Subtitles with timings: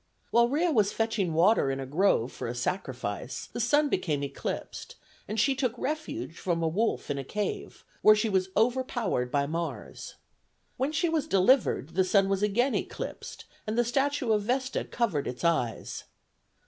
[0.31, 4.95] While Rea was fetching water in a grove for a sacrifice the sun became eclipsed,
[5.27, 9.45] and she took refuge from a wolf in a cave, where she was overpowered by
[9.45, 10.15] Mars.
[10.77, 15.27] When she was delivered, the sun was again eclipsed and the statue of Vesta covered
[15.27, 16.05] its eyes.